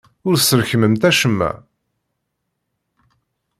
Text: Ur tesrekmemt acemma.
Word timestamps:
Ur 0.27 0.35
tesrekmemt 0.37 1.03
acemma. 1.09 1.51